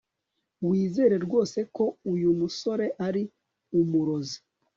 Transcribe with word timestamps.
Wizera 0.67 1.15
rwose 1.25 1.59
ko 1.75 1.85
uyu 2.13 2.29
musore 2.39 2.85
ari 3.07 3.23
umurozi 3.79 4.37